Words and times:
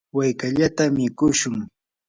wallkallata 0.17 0.83
mikushun. 0.95 1.57